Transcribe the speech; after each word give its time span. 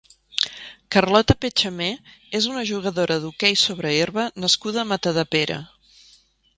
Carlota 0.95 1.35
Petchamé 1.45 1.91
és 2.41 2.49
una 2.55 2.65
jugadora 2.71 3.21
d'hoquei 3.27 3.61
sobre 3.67 3.95
herba 4.01 4.27
nascuda 4.47 4.85
a 4.87 4.91
Matadepera. 4.95 5.65